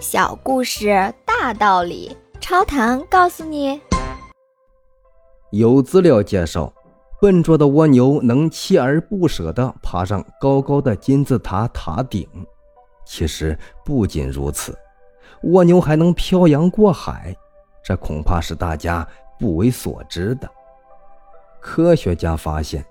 [0.00, 3.80] 小故事大道理，超糖告诉你。
[5.50, 6.72] 有资料介绍，
[7.20, 12.28] 笨拙的蜗牛能锲而不舍地爬上高高的金字塔塔顶。
[13.04, 14.78] 其实不仅如此，
[15.42, 17.34] 蜗牛还能漂洋过海，
[17.82, 19.06] 这恐怕是大家
[19.36, 20.48] 不为所知的。
[21.58, 22.84] 科学家发现，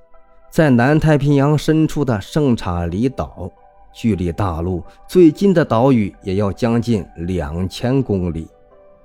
[0.52, 3.50] 在南太平洋深处的圣查理岛。
[3.98, 8.48] 距离大陆最近的岛屿也要将近两千公里，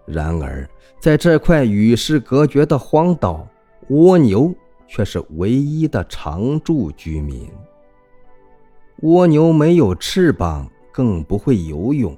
[0.05, 0.69] 然而
[1.01, 3.49] 在这块与世隔绝的荒岛，
[3.89, 4.55] 蜗牛
[4.87, 7.49] 却是唯一的常住居民。
[9.01, 12.15] 蜗牛没有翅膀，更不会游泳，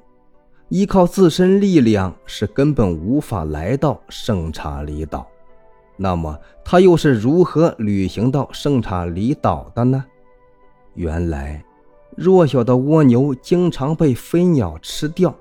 [0.68, 5.24] 依靠自身力量是根本无法来到圣查理岛。
[5.96, 10.04] 那么，它又是如何旅行到圣查理岛的呢？
[10.95, 11.65] 原来。
[12.16, 15.34] 弱小的蜗牛经常被飞鸟吃掉，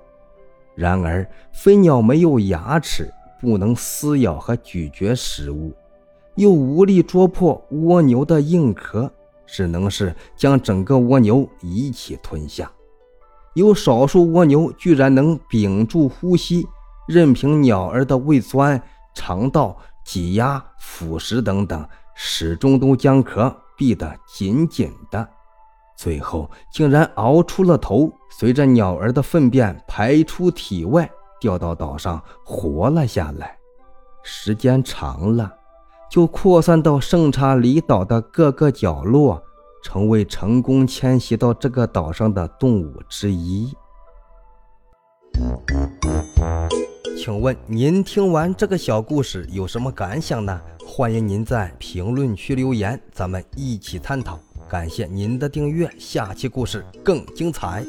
[0.76, 5.72] 然而飞鸟没有牙齿，不能撕咬和咀嚼食物，
[6.36, 9.12] 又无力啄破蜗牛的硬壳，
[9.46, 12.72] 只能是将整个蜗牛一起吞下。
[13.54, 16.68] 有少数蜗牛居然能屏住呼吸，
[17.08, 18.82] 任凭鸟儿的胃钻、
[19.14, 25.30] 肠道挤压、腐蚀等等，始终都将壳闭得紧紧的。
[25.96, 33.58] 最后竟然熬出了头，随着鸟儿的粪便排出体外，掉到岛上活了下来。
[34.24, 35.52] 时间长了，
[36.10, 39.42] 就扩散到圣查理岛的各个角落，
[39.84, 43.74] 成为成功迁徙到这个岛上的动物之一。
[47.18, 50.62] 请问您听完这个小故事有什么感想呢？
[50.86, 54.38] 欢迎您在评论区留言，咱们一起探讨。
[54.74, 57.86] 感谢您的订阅，下期故事更精彩。